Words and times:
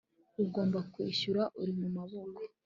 W 0.37 0.39
ugomba 0.45 0.79
kwishyura 0.93 1.43
uri 1.61 1.71
mu 1.79 1.87
maboko 1.95 2.39